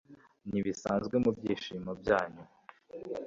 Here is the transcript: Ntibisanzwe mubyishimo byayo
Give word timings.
Ntibisanzwe 0.49 1.15
mubyishimo 1.23 1.91
byayo 2.01 2.41